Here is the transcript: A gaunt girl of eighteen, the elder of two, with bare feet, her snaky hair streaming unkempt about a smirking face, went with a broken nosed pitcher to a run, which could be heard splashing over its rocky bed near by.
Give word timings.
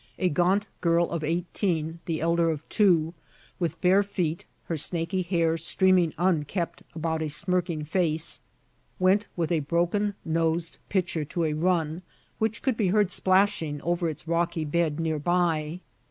A 0.17 0.29
gaunt 0.29 0.65
girl 0.81 1.07
of 1.11 1.23
eighteen, 1.23 1.99
the 2.05 2.21
elder 2.21 2.49
of 2.49 2.67
two, 2.69 3.13
with 3.59 3.79
bare 3.81 4.01
feet, 4.01 4.45
her 4.63 4.75
snaky 4.75 5.21
hair 5.21 5.57
streaming 5.57 6.11
unkempt 6.17 6.81
about 6.95 7.21
a 7.21 7.29
smirking 7.29 7.83
face, 7.85 8.41
went 8.97 9.27
with 9.35 9.51
a 9.51 9.59
broken 9.59 10.15
nosed 10.25 10.79
pitcher 10.89 11.23
to 11.25 11.43
a 11.43 11.53
run, 11.53 12.01
which 12.39 12.63
could 12.63 12.77
be 12.77 12.87
heard 12.87 13.11
splashing 13.11 13.79
over 13.83 14.09
its 14.09 14.27
rocky 14.27 14.65
bed 14.65 14.99
near 14.99 15.19
by. 15.19 15.81